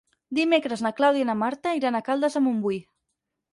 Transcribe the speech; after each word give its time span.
Dimecres 0.37 0.81
na 0.85 0.91
Clàudia 1.01 1.27
i 1.27 1.27
na 1.31 1.37
Marta 1.43 1.75
iran 1.81 2.01
a 2.01 2.03
Caldes 2.09 2.39
de 2.41 2.45
Montbui. 2.49 2.83